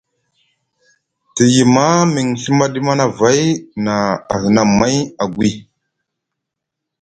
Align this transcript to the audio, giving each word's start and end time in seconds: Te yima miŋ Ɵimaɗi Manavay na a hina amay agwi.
Te 1.33 1.43
yima 1.53 1.83
miŋ 2.13 2.27
Ɵimaɗi 2.41 2.79
Manavay 2.87 3.41
na 3.83 3.93
a 4.31 4.35
hina 4.41 4.61
amay 4.67 4.95
agwi. 5.23 5.49